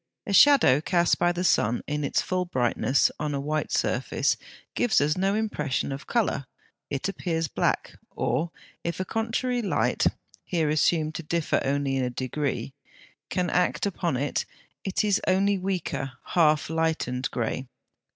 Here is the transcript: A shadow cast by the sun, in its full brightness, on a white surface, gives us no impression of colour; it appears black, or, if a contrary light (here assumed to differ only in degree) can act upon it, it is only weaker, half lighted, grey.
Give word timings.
A 0.25 0.33
shadow 0.33 0.81
cast 0.81 1.19
by 1.19 1.31
the 1.31 1.43
sun, 1.43 1.83
in 1.85 2.03
its 2.03 2.23
full 2.23 2.45
brightness, 2.45 3.11
on 3.19 3.35
a 3.35 3.39
white 3.39 3.71
surface, 3.71 4.35
gives 4.73 4.99
us 4.99 5.15
no 5.15 5.35
impression 5.35 5.91
of 5.91 6.07
colour; 6.07 6.47
it 6.89 7.07
appears 7.07 7.47
black, 7.47 7.99
or, 8.09 8.49
if 8.83 8.99
a 8.99 9.05
contrary 9.05 9.61
light 9.61 10.07
(here 10.43 10.69
assumed 10.69 11.13
to 11.13 11.21
differ 11.21 11.61
only 11.63 11.97
in 11.97 12.13
degree) 12.13 12.73
can 13.29 13.51
act 13.51 13.85
upon 13.85 14.17
it, 14.17 14.43
it 14.83 15.03
is 15.03 15.21
only 15.27 15.59
weaker, 15.59 16.13
half 16.29 16.67
lighted, 16.71 17.29
grey. 17.29 17.67